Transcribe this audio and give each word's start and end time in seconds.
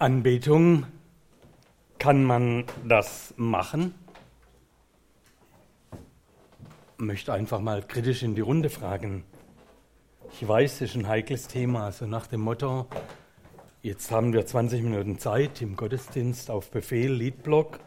Anbetung, 0.00 0.86
kann 1.98 2.22
man 2.22 2.66
das 2.86 3.34
machen? 3.36 3.96
Möchte 6.98 7.32
einfach 7.32 7.60
mal 7.60 7.82
kritisch 7.82 8.22
in 8.22 8.36
die 8.36 8.40
Runde 8.40 8.70
fragen. 8.70 9.24
Ich 10.30 10.46
weiß, 10.46 10.82
es 10.82 10.90
ist 10.90 10.94
ein 10.94 11.08
heikles 11.08 11.48
Thema, 11.48 11.86
also 11.86 12.06
nach 12.06 12.28
dem 12.28 12.42
Motto, 12.42 12.86
jetzt 13.82 14.12
haben 14.12 14.32
wir 14.32 14.46
20 14.46 14.84
Minuten 14.84 15.18
Zeit 15.18 15.60
im 15.62 15.74
Gottesdienst 15.74 16.48
auf 16.48 16.70
Befehl, 16.70 17.12
Liedblock, 17.12 17.80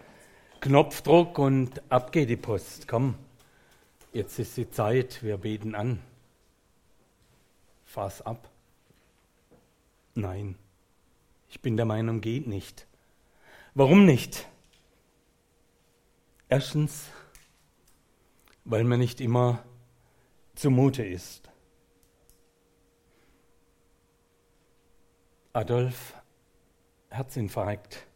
Knopfdruck 0.59 1.39
und 1.39 1.81
ab 1.89 2.11
geht 2.11 2.29
die 2.29 2.35
Post. 2.35 2.89
Komm, 2.89 3.15
jetzt 4.11 4.37
ist 4.37 4.57
die 4.57 4.69
Zeit, 4.69 5.23
wir 5.23 5.37
beten 5.37 5.75
an. 5.75 6.01
Fass 7.85 8.21
ab. 8.21 8.49
Nein. 10.13 10.55
Ich 11.51 11.59
bin 11.59 11.75
der 11.75 11.85
Meinung, 11.85 12.21
geht 12.21 12.47
nicht. 12.47 12.87
Warum 13.73 14.05
nicht? 14.05 14.47
Erstens, 16.47 17.09
weil 18.63 18.85
mir 18.85 18.97
nicht 18.97 19.19
immer 19.19 19.61
zumute 20.55 21.03
ist. 21.03 21.49
Adolf, 25.51 26.13
Herzinfarkt. 27.09 28.07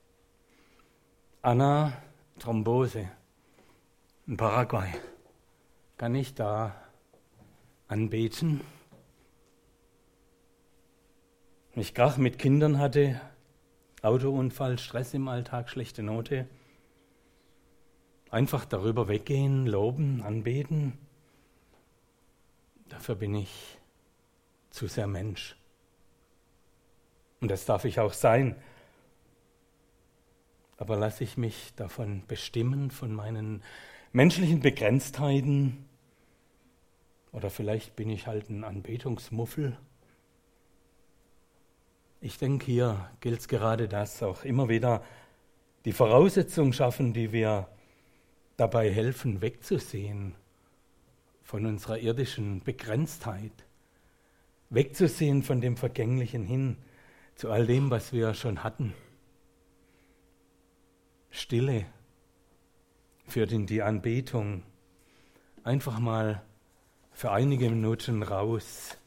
Anna, 1.42 1.92
Thrombose. 2.40 3.12
In 4.28 4.38
Paraguay. 4.38 4.94
Kann 5.98 6.16
ich 6.16 6.34
da 6.34 6.74
anbeten? 7.90 8.62
Wenn 11.76 11.82
ich 11.82 11.94
Krach 11.94 12.16
mit 12.16 12.40
Kindern 12.40 12.80
hatte, 12.80 13.20
Autounfall, 14.02 14.80
Stress 14.80 15.14
im 15.14 15.28
Alltag, 15.28 15.70
schlechte 15.70 16.04
Note, 16.04 16.48
einfach 18.30 18.64
darüber 18.64 19.10
weggehen, 19.10 19.68
loben, 19.68 20.22
anbeten, 20.22 20.98
dafür 22.88 23.16
bin 23.16 23.36
ich 23.36 23.78
zu 24.70 24.88
sehr 24.88 25.06
Mensch. 25.08 25.58
Und 27.42 27.52
das 27.52 27.66
darf 27.66 27.84
ich 27.84 28.00
auch 28.00 28.14
sein. 28.14 28.56
Aber 30.78 30.96
lasse 30.96 31.26
ich 31.26 31.36
mich 31.36 31.74
davon 31.76 32.24
bestimmen, 32.26 32.90
von 32.90 33.14
meinen 33.14 33.62
menschlichen 34.14 34.62
Begrenztheiten? 34.62 35.90
Oder 37.34 37.50
vielleicht 37.50 37.98
bin 37.98 38.10
ich 38.10 38.28
halt 38.28 38.50
ein 38.50 38.64
Anbetungsmuffel? 38.64 39.78
Ich 42.26 42.40
denke, 42.40 42.66
hier 42.66 43.12
gilt 43.20 43.42
es 43.42 43.48
gerade 43.48 43.88
das, 43.88 44.24
auch 44.24 44.44
immer 44.44 44.68
wieder 44.68 45.04
die 45.86 45.92
Voraussetzungen 45.92 46.74
schaffen, 46.74 47.14
die 47.14 47.32
wir 47.32 47.68
dabei 48.58 48.92
helfen, 48.92 49.42
wegzusehen 49.42 50.34
von 51.44 51.68
unserer 51.68 52.00
irdischen 52.00 52.64
Begrenztheit, 52.64 53.52
wegzusehen 54.72 55.44
von 55.44 55.62
dem 55.62 55.78
Vergänglichen 55.78 56.44
hin 56.46 56.78
zu 57.36 57.52
all 57.52 57.68
dem, 57.68 57.92
was 57.92 58.12
wir 58.12 58.34
schon 58.34 58.64
hatten. 58.64 58.96
Stille 61.30 61.86
führt 63.28 63.52
in 63.52 63.68
die 63.68 63.84
Anbetung. 63.84 64.64
Einfach 65.64 66.00
mal 66.00 66.42
für 67.12 67.32
einige 67.32 67.70
Minuten 67.70 68.24
raus, 68.24 68.98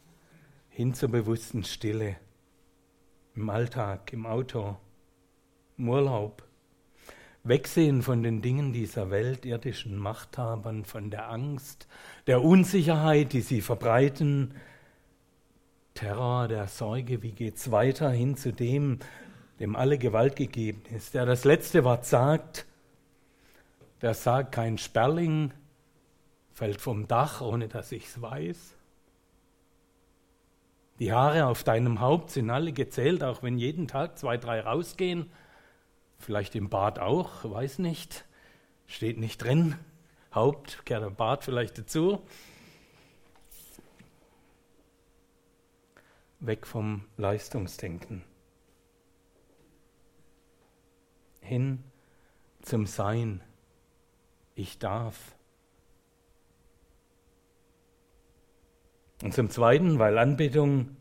hin 0.70 0.94
zur 0.94 1.08
bewussten 1.08 1.64
Stille 1.64 2.16
im 3.38 3.50
Alltag, 3.50 4.12
im 4.12 4.26
Auto, 4.26 4.76
im 5.78 5.88
Urlaub. 5.88 6.42
Wegsehen 7.44 8.02
von 8.02 8.24
den 8.24 8.42
Dingen 8.42 8.72
dieser 8.72 9.10
Welt, 9.10 9.46
irdischen 9.46 9.96
Machthabern, 9.96 10.84
von 10.84 11.08
der 11.10 11.30
Angst, 11.30 11.86
der 12.26 12.42
Unsicherheit, 12.42 13.32
die 13.32 13.40
sie 13.40 13.60
verbreiten, 13.60 14.54
Terror, 15.94 16.48
der 16.48 16.66
Sorge, 16.66 17.22
wie 17.22 17.30
geht's 17.30 17.70
weiter 17.70 18.10
hin 18.10 18.36
zu 18.36 18.52
dem, 18.52 18.98
dem 19.60 19.76
alle 19.76 19.98
Gewalt 19.98 20.34
gegeben 20.34 20.82
ist, 20.94 21.14
der 21.14 21.24
das 21.24 21.44
letzte 21.44 21.84
Wort 21.84 22.06
sagt, 22.06 22.66
der 24.02 24.14
sagt, 24.14 24.52
kein 24.52 24.78
Sperling 24.78 25.52
fällt 26.52 26.80
vom 26.80 27.06
Dach, 27.06 27.40
ohne 27.40 27.68
dass 27.68 27.92
ich's 27.92 28.20
weiß. 28.20 28.77
Die 30.98 31.12
Haare 31.12 31.46
auf 31.46 31.62
deinem 31.62 32.00
Haupt 32.00 32.30
sind 32.30 32.50
alle 32.50 32.72
gezählt, 32.72 33.22
auch 33.22 33.42
wenn 33.42 33.56
jeden 33.56 33.86
Tag 33.86 34.18
zwei, 34.18 34.36
drei 34.36 34.60
rausgehen. 34.60 35.30
Vielleicht 36.18 36.56
im 36.56 36.68
Bad 36.68 36.98
auch, 36.98 37.44
weiß 37.44 37.78
nicht. 37.78 38.24
Steht 38.86 39.18
nicht 39.18 39.38
drin. 39.38 39.76
Haupt, 40.34 40.84
kehrt 40.84 41.04
der 41.04 41.10
Bart 41.10 41.44
vielleicht 41.44 41.78
dazu. 41.78 42.20
Weg 46.40 46.66
vom 46.66 47.04
Leistungsdenken. 47.16 48.24
Hin 51.40 51.84
zum 52.62 52.86
Sein. 52.86 53.40
Ich 54.54 54.78
darf. 54.78 55.37
Und 59.22 59.34
zum 59.34 59.50
Zweiten, 59.50 59.98
weil 59.98 60.18
Anbetung 60.18 60.96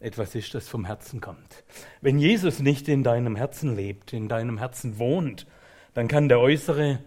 etwas 0.00 0.34
ist, 0.34 0.54
das 0.54 0.68
vom 0.68 0.84
Herzen 0.84 1.20
kommt. 1.20 1.64
Wenn 2.00 2.18
Jesus 2.18 2.58
nicht 2.58 2.88
in 2.88 3.04
deinem 3.04 3.36
Herzen 3.36 3.74
lebt, 3.74 4.12
in 4.12 4.28
deinem 4.28 4.58
Herzen 4.58 4.98
wohnt, 4.98 5.46
dann 5.94 6.08
kann 6.08 6.28
der 6.28 6.40
äußere 6.40 6.98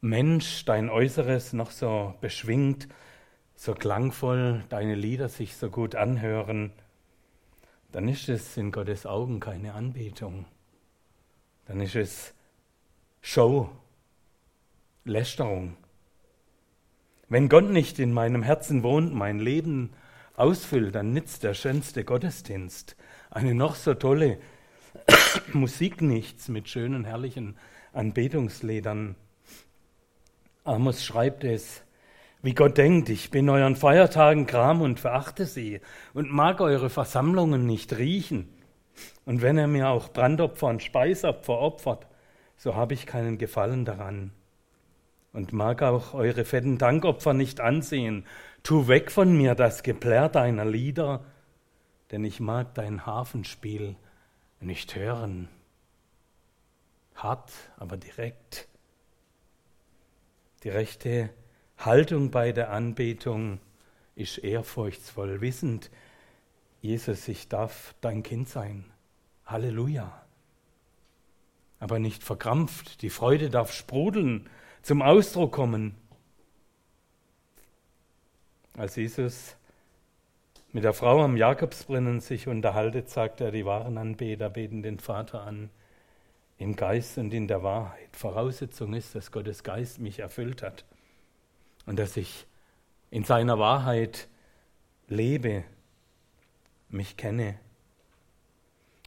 Mensch, 0.00 0.64
dein 0.64 0.90
Äußeres 0.90 1.52
noch 1.52 1.70
so 1.70 2.14
beschwingt, 2.20 2.88
so 3.54 3.74
klangvoll, 3.74 4.64
deine 4.68 4.94
Lieder 4.94 5.28
sich 5.28 5.56
so 5.56 5.70
gut 5.70 5.94
anhören, 5.94 6.72
dann 7.92 8.08
ist 8.08 8.28
es 8.28 8.56
in 8.56 8.72
Gottes 8.72 9.06
Augen 9.06 9.38
keine 9.38 9.74
Anbetung. 9.74 10.46
Dann 11.66 11.80
ist 11.80 11.94
es 11.94 12.34
Show, 13.20 13.70
Lästerung. 15.04 15.76
Wenn 17.32 17.48
Gott 17.48 17.70
nicht 17.70 17.98
in 17.98 18.12
meinem 18.12 18.42
Herzen 18.42 18.82
wohnt, 18.82 19.14
mein 19.14 19.38
Leben 19.38 19.94
ausfüllt, 20.36 20.94
dann 20.94 21.14
nützt 21.14 21.44
der 21.44 21.54
schönste 21.54 22.04
Gottesdienst, 22.04 22.94
eine 23.30 23.54
noch 23.54 23.74
so 23.74 23.94
tolle 23.94 24.36
Musik 25.54 26.02
nichts 26.02 26.48
mit 26.48 26.68
schönen, 26.68 27.06
herrlichen 27.06 27.56
Anbetungsliedern. 27.94 29.14
Amos 30.64 31.06
schreibt 31.06 31.42
es, 31.44 31.84
wie 32.42 32.52
Gott 32.52 32.76
denkt, 32.76 33.08
ich 33.08 33.30
bin 33.30 33.48
euren 33.48 33.76
Feiertagen 33.76 34.46
Kram 34.46 34.82
und 34.82 35.00
verachte 35.00 35.46
sie 35.46 35.80
und 36.12 36.30
mag 36.30 36.60
eure 36.60 36.90
Versammlungen 36.90 37.64
nicht 37.64 37.96
riechen. 37.96 38.50
Und 39.24 39.40
wenn 39.40 39.56
er 39.56 39.68
mir 39.68 39.88
auch 39.88 40.10
Brandopfer 40.10 40.66
und 40.66 40.82
Speisopfer 40.82 41.58
opfert, 41.58 42.06
so 42.58 42.76
habe 42.76 42.92
ich 42.92 43.06
keinen 43.06 43.38
Gefallen 43.38 43.86
daran 43.86 44.32
und 45.32 45.52
mag 45.52 45.82
auch 45.82 46.14
eure 46.14 46.44
fetten 46.44 46.78
Dankopfer 46.78 47.32
nicht 47.32 47.60
ansehen. 47.60 48.26
Tu 48.62 48.88
weg 48.88 49.10
von 49.10 49.36
mir 49.36 49.54
das 49.54 49.82
Geplärr 49.82 50.28
deiner 50.28 50.64
Lieder, 50.64 51.24
denn 52.10 52.24
ich 52.24 52.40
mag 52.40 52.74
dein 52.74 53.06
Hafenspiel 53.06 53.96
nicht 54.60 54.94
hören. 54.94 55.48
Hart, 57.14 57.52
aber 57.76 57.96
direkt. 57.96 58.68
Die 60.62 60.68
rechte 60.68 61.30
Haltung 61.78 62.30
bei 62.30 62.52
der 62.52 62.70
Anbetung 62.70 63.58
ist 64.14 64.38
ehrfurchtsvoll, 64.38 65.40
wissend, 65.40 65.90
Jesus, 66.80 67.28
ich 67.28 67.48
darf 67.48 67.94
dein 68.00 68.22
Kind 68.22 68.48
sein. 68.48 68.84
Halleluja. 69.46 70.24
Aber 71.78 71.98
nicht 71.98 72.22
verkrampft, 72.22 73.02
die 73.02 73.10
Freude 73.10 73.50
darf 73.50 73.72
sprudeln, 73.72 74.48
zum 74.82 75.00
Ausdruck 75.00 75.52
kommen. 75.52 75.94
Als 78.76 78.96
Jesus 78.96 79.56
mit 80.72 80.84
der 80.84 80.92
Frau 80.92 81.22
am 81.22 81.36
Jakobsbrunnen 81.36 82.20
sich 82.20 82.48
unterhaltet, 82.48 83.08
sagt 83.08 83.40
er, 83.40 83.50
die 83.50 83.64
wahren 83.64 83.98
Anbeter 83.98 84.50
beten 84.50 84.82
den 84.82 84.98
Vater 84.98 85.42
an 85.42 85.70
im 86.58 86.76
Geist 86.76 87.18
und 87.18 87.32
in 87.34 87.48
der 87.48 87.62
Wahrheit. 87.62 88.08
Voraussetzung 88.12 88.94
ist, 88.94 89.14
dass 89.14 89.30
Gottes 89.30 89.62
Geist 89.62 89.98
mich 89.98 90.20
erfüllt 90.20 90.62
hat 90.62 90.84
und 91.86 91.98
dass 91.98 92.16
ich 92.16 92.46
in 93.10 93.24
seiner 93.24 93.58
Wahrheit 93.58 94.28
lebe, 95.08 95.64
mich 96.88 97.16
kenne. 97.16 97.58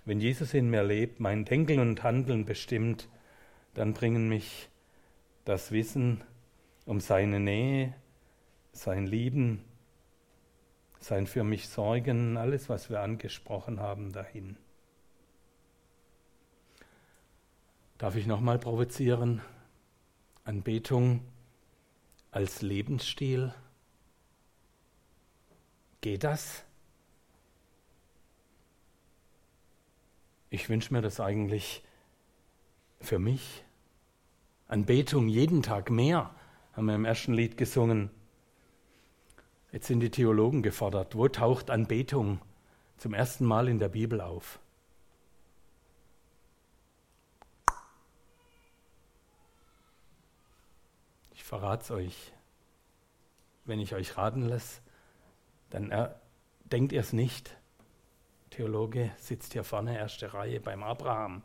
Wenn 0.06 0.20
Jesus 0.20 0.54
in 0.54 0.70
mir 0.70 0.84
lebt, 0.84 1.20
mein 1.20 1.46
Denken 1.46 1.80
und 1.80 2.04
Handeln 2.04 2.46
bestimmt, 2.46 3.08
dann 3.74 3.94
bringen 3.94 4.30
mich 4.30 4.70
das 5.46 5.72
Wissen 5.72 6.24
um 6.86 7.00
seine 7.00 7.40
Nähe, 7.40 7.94
sein 8.74 9.08
Lieben, 9.08 9.64
sein 11.00 11.28
für 11.28 11.44
mich 11.44 11.70
Sorgen, 11.70 12.36
alles, 12.36 12.68
was 12.68 12.90
wir 12.90 13.02
angesprochen 13.02 13.80
haben, 13.80 14.12
dahin. 14.12 14.58
Darf 17.98 18.16
ich 18.16 18.26
nochmal 18.28 18.60
provozieren? 18.60 19.42
Anbetung 20.44 21.22
als 22.32 22.62
Lebensstil? 22.62 23.54
Geht 26.02 26.24
das? 26.24 26.64
Ich 30.50 30.70
wünsche 30.70 30.94
mir 30.94 31.02
das 31.02 31.20
eigentlich 31.20 31.84
für 33.00 33.20
mich, 33.20 33.65
Anbetung 34.68 35.28
jeden 35.28 35.62
Tag 35.62 35.92
mehr, 35.92 36.34
haben 36.74 36.88
wir 36.88 36.96
im 36.96 37.06
ersten 37.06 37.34
Lied 37.34 37.58
gesungen. 37.58 38.10
Jetzt 39.72 39.88
sind 39.88 40.00
die 40.00 40.10
Theologen 40.10 40.64
gefordert. 40.64 41.16
Wo 41.16 41.28
taucht 41.28 41.70
Anbetung 41.70 42.40
zum 42.98 43.14
ersten 43.14 43.46
Mal 43.46 43.68
in 43.68 43.78
der 43.78 43.90
Bibel 43.90 44.22
auf? 44.22 44.60
Ich 51.34 51.44
verrate 51.44 51.84
es 51.84 51.92
euch. 51.92 52.32
Wenn 53.66 53.80
ich 53.80 53.94
euch 53.94 54.18
raten 54.18 54.44
lasse, 54.44 54.82
dann 55.70 55.92
er, 55.92 56.20
denkt 56.64 56.92
ihr 56.92 57.02
es 57.02 57.14
nicht. 57.14 57.58
Theologe 58.50 59.12
sitzt 59.18 59.54
hier 59.54 59.64
vorne, 59.64 59.98
erste 59.98 60.34
Reihe 60.34 60.60
beim 60.60 60.84
Abraham. 60.84 61.44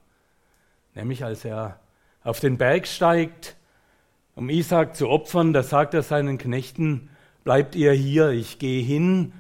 Nämlich 0.95 1.25
als 1.25 1.45
er 1.45 1.81
auf 2.23 2.41
den 2.41 2.59
Berg 2.59 2.87
steigt, 2.87 3.57
um 4.35 4.49
Isaac 4.49 4.97
zu 4.97 5.09
opfern, 5.09 5.53
da 5.53 5.63
sagt 5.63 5.95
er 5.95 6.03
seinen 6.03 6.39
Knechten, 6.39 7.11
bleibt 7.45 7.75
ihr 7.75 7.93
hier, 7.93 8.31
ich 8.31 8.59
gehe 8.59 8.83
hin, 8.83 9.33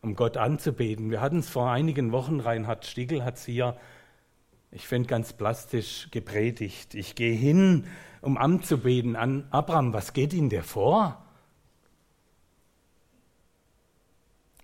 um 0.00 0.14
Gott 0.14 0.36
anzubeten. 0.36 1.10
Wir 1.10 1.20
hatten 1.20 1.38
es 1.38 1.48
vor 1.48 1.70
einigen 1.70 2.12
Wochen, 2.12 2.40
Reinhard 2.40 2.86
Stiegel 2.86 3.24
hat 3.24 3.36
es 3.36 3.44
hier, 3.44 3.76
ich 4.74 4.88
finde 4.88 5.06
ganz 5.06 5.34
plastisch 5.34 6.08
gepredigt. 6.10 6.94
Ich 6.94 7.14
gehe 7.14 7.34
hin, 7.34 7.84
um 8.22 8.38
anzubeten 8.38 9.16
an 9.16 9.46
Abraham. 9.50 9.92
Was 9.92 10.14
geht 10.14 10.32
Ihnen 10.32 10.48
der 10.48 10.64
vor? 10.64 11.22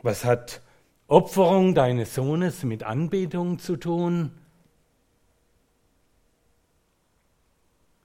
Was 0.00 0.24
hat 0.24 0.62
Opferung 1.08 1.74
deines 1.74 2.14
Sohnes 2.14 2.62
mit 2.62 2.84
Anbetung 2.84 3.58
zu 3.58 3.76
tun? 3.76 4.30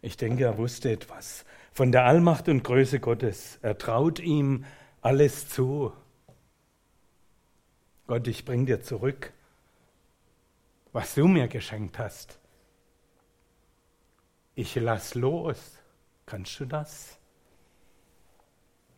Ich 0.03 0.17
denke, 0.17 0.43
er 0.43 0.57
wusste 0.57 0.91
etwas 0.91 1.45
von 1.71 1.93
der 1.93 2.03
Allmacht 2.03 2.49
und 2.49 2.61
Größe 2.61 2.99
Gottes. 2.99 3.57
Er 3.61 3.77
traut 3.77 4.19
ihm 4.19 4.65
alles 5.01 5.47
zu. 5.47 5.93
Gott, 8.05 8.27
ich 8.27 8.43
bring 8.43 8.65
dir 8.65 8.81
zurück, 8.81 9.31
was 10.91 11.15
du 11.15 11.29
mir 11.29 11.47
geschenkt 11.47 11.99
hast. 11.99 12.37
Ich 14.55 14.75
lass 14.75 15.15
los. 15.15 15.79
Kannst 16.25 16.59
du 16.59 16.65
das? 16.65 17.17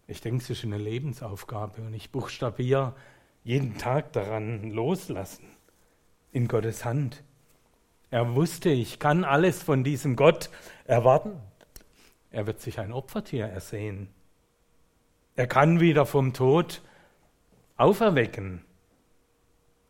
Ich 0.07 0.21
denke, 0.21 0.43
es 0.43 0.49
ist 0.49 0.63
eine 0.63 0.79
Lebensaufgabe 0.79 1.83
und 1.83 1.93
ich 1.93 2.09
buchstabiere 2.09 2.95
jeden 3.43 3.77
Tag 3.77 4.11
daran 4.13 4.71
loslassen 4.71 5.45
in 6.31 6.47
Gottes 6.47 6.83
Hand. 6.83 7.23
Er 8.11 8.35
wusste, 8.35 8.69
ich 8.69 8.99
kann 8.99 9.23
alles 9.23 9.61
von 9.63 9.83
diesem 9.83 10.15
Gott 10.15 10.49
erwarten. 10.85 11.39
Er 12.31 12.47
wird 12.47 12.61
sich 12.61 12.79
ein 12.79 12.91
Opfertier 12.91 13.45
ersehen. 13.45 14.09
Er 15.35 15.47
kann 15.47 15.79
wieder 15.79 16.05
vom 16.05 16.33
Tod 16.33 16.81
auferwecken. 17.77 18.63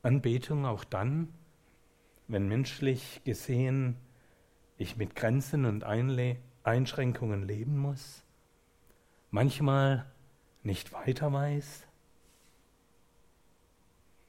Anbetung 0.02 0.66
auch 0.66 0.84
dann, 0.84 1.34
wenn 2.28 2.48
menschlich 2.48 3.22
gesehen 3.24 3.98
ich 4.78 4.98
mit 4.98 5.16
Grenzen 5.16 5.66
und 5.66 5.84
Einle 5.84 6.38
Einschränkungen 6.64 7.48
leben 7.48 7.78
muss, 7.78 8.24
manchmal 9.32 10.06
nicht 10.64 10.94
weiter 10.94 11.32
weiß. 11.32 11.88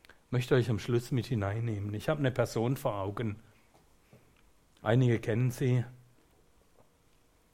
Ich 0.06 0.32
möchte 0.32 0.54
euch 0.54 0.70
am 0.70 0.78
Schluss 0.78 1.12
mit 1.12 1.26
hineinnehmen. 1.26 1.94
Ich 1.94 2.08
habe 2.08 2.20
eine 2.20 2.30
Person 2.30 2.76
vor 2.76 2.94
Augen. 2.96 3.36
Einige 4.86 5.18
kennen 5.18 5.50
sie, 5.50 5.84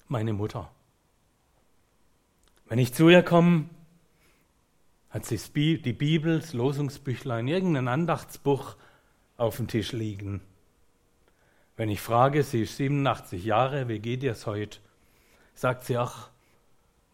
meine 0.06 0.34
Mutter. 0.34 0.70
Wenn 2.66 2.78
ich 2.78 2.92
zu 2.92 3.08
ihr 3.08 3.22
komme, 3.22 3.70
hat 5.08 5.24
sie 5.24 5.38
die 5.78 5.94
Bibel, 5.94 6.40
das 6.40 6.52
Losungsbüchlein, 6.52 7.48
irgendein 7.48 7.88
Andachtsbuch 7.88 8.76
auf 9.38 9.56
dem 9.56 9.66
Tisch 9.66 9.92
liegen. 9.92 10.42
Wenn 11.74 11.88
ich 11.88 12.02
frage, 12.02 12.42
sie 12.42 12.64
ist 12.64 12.76
87 12.76 13.42
Jahre, 13.42 13.88
wie 13.88 13.98
geht 13.98 14.22
ihr 14.22 14.32
es 14.32 14.46
heute? 14.46 14.80
Sagt 15.54 15.84
sie, 15.84 15.96
ach, 15.96 16.28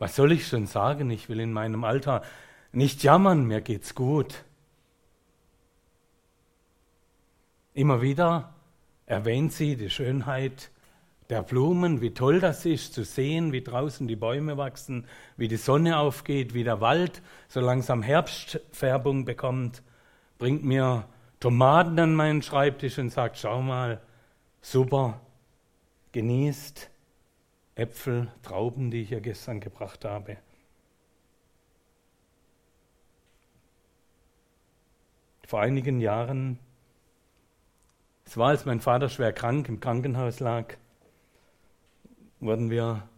was 0.00 0.16
soll 0.16 0.32
ich 0.32 0.48
schon 0.48 0.66
sagen? 0.66 1.10
Ich 1.10 1.28
will 1.28 1.38
in 1.38 1.52
meinem 1.52 1.84
Alter 1.84 2.22
nicht 2.72 3.04
jammern, 3.04 3.44
mir 3.44 3.60
geht's 3.60 3.94
gut. 3.94 4.42
Immer 7.72 8.02
wieder 8.02 8.52
erwähnt 9.08 9.52
sie 9.52 9.76
die 9.76 9.88
Schönheit 9.88 10.70
der 11.30 11.42
Blumen, 11.42 12.00
wie 12.00 12.12
toll 12.12 12.40
das 12.40 12.64
ist 12.66 12.94
zu 12.94 13.04
sehen, 13.04 13.52
wie 13.52 13.62
draußen 13.62 14.06
die 14.06 14.16
Bäume 14.16 14.56
wachsen, 14.56 15.06
wie 15.36 15.48
die 15.48 15.56
Sonne 15.56 15.98
aufgeht, 15.98 16.54
wie 16.54 16.64
der 16.64 16.80
Wald 16.80 17.22
so 17.48 17.60
langsam 17.60 18.02
Herbstfärbung 18.02 19.24
bekommt, 19.24 19.82
bringt 20.38 20.62
mir 20.62 21.06
Tomaten 21.40 21.98
an 21.98 22.14
meinen 22.14 22.42
Schreibtisch 22.42 22.98
und 22.98 23.10
sagt, 23.10 23.38
schau 23.38 23.62
mal, 23.62 24.00
super, 24.60 25.20
genießt 26.12 26.90
Äpfel, 27.76 28.28
Trauben, 28.42 28.90
die 28.90 29.02
ich 29.02 29.10
ja 29.10 29.20
gestern 29.20 29.60
gebracht 29.60 30.04
habe. 30.04 30.36
Vor 35.46 35.60
einigen 35.60 36.00
Jahren, 36.00 36.58
es 38.28 38.36
war, 38.36 38.48
als 38.48 38.66
mein 38.66 38.82
Vater 38.82 39.08
schwer 39.08 39.32
krank 39.32 39.70
im 39.70 39.80
Krankenhaus 39.80 40.38
lag, 40.38 40.74
wurden 42.40 42.68
wir 42.68 43.08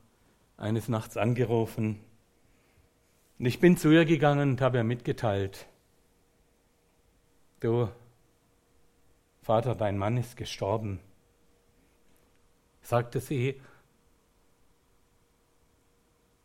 eines 0.56 0.86
Nachts 0.86 1.16
angerufen. 1.16 1.98
Und 3.40 3.46
ich 3.46 3.58
bin 3.58 3.76
zu 3.76 3.90
ihr 3.90 4.04
gegangen 4.04 4.50
und 4.50 4.60
habe 4.60 4.78
ihr 4.78 4.84
mitgeteilt, 4.84 5.66
du, 7.58 7.88
Vater, 9.42 9.74
dein 9.74 9.98
Mann 9.98 10.16
ist 10.16 10.36
gestorben. 10.36 11.00
Sagte 12.80 13.18
sie, 13.18 13.60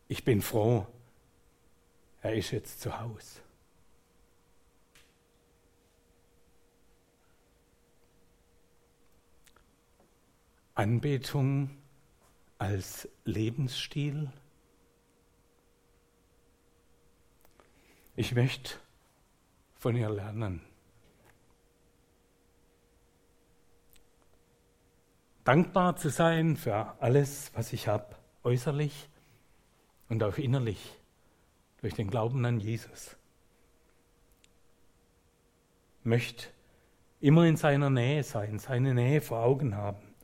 ich 0.08 0.24
bin 0.24 0.42
froh, 0.42 0.88
er 2.20 2.34
ist 2.34 2.50
jetzt 2.50 2.80
zu 2.80 2.98
Hause. 2.98 3.45
Anbetung 10.76 11.70
als 12.58 13.08
Lebensstil? 13.24 14.30
Ich 18.14 18.34
möchte 18.34 18.74
von 19.74 19.96
ihr 19.96 20.10
lernen. 20.10 20.60
Dankbar 25.44 25.96
zu 25.96 26.10
sein 26.10 26.56
für 26.56 27.00
alles, 27.00 27.52
was 27.54 27.72
ich 27.72 27.88
habe, 27.88 28.14
äußerlich 28.42 29.08
und 30.10 30.22
auch 30.22 30.36
innerlich, 30.36 30.94
durch 31.80 31.94
den 31.94 32.10
Glauben 32.10 32.44
an 32.44 32.60
Jesus. 32.60 33.16
Möchte 36.02 36.48
immer 37.20 37.46
in 37.46 37.56
seiner 37.56 37.88
Nähe 37.88 38.22
sein, 38.22 38.58
seine 38.58 38.92
Nähe 38.92 39.22
vor 39.22 39.38
Augen 39.38 39.74
haben, 39.74 40.15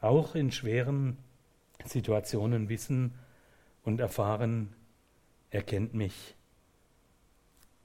auch 0.00 0.34
in 0.34 0.52
schweren 0.52 1.16
Situationen 1.84 2.68
wissen 2.68 3.14
und 3.84 4.00
erfahren, 4.00 4.74
er 5.50 5.62
kennt 5.62 5.94
mich, 5.94 6.34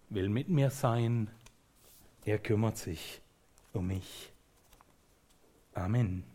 will 0.10 0.30
mit 0.30 0.50
mir 0.50 0.70
sein, 0.70 1.30
er 2.26 2.40
kümmert 2.40 2.78
sich 2.78 3.22
um 3.74 3.88
mich. 3.88 4.32
Amen. 5.74 6.31